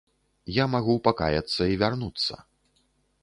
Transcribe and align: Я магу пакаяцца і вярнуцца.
Я 0.53 0.65
магу 0.75 0.95
пакаяцца 1.07 1.63
і 1.73 1.79
вярнуцца. 1.83 2.33